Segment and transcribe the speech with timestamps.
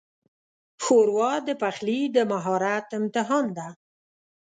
[0.83, 3.67] ښوروا د پخلي د مهارت امتحان ده.